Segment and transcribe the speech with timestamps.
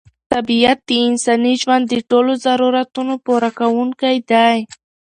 [0.33, 4.57] طبیعت د انساني ژوند د ټولو ضرورتونو پوره کوونکی دی.